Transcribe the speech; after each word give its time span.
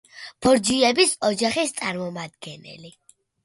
ბორჯიების 0.45 1.13
ოჯახის 1.31 1.77
წარმომადგენელი. 1.77 2.95